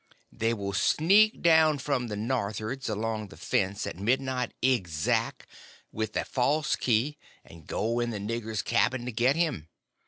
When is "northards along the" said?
2.07-3.37